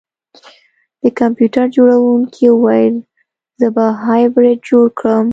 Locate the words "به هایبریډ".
3.75-4.59